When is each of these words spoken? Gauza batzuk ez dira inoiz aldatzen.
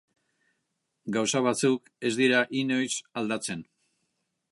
Gauza 1.17 1.41
batzuk 1.47 1.91
ez 2.11 2.13
dira 2.21 2.39
inoiz 2.61 2.91
aldatzen. 3.23 3.63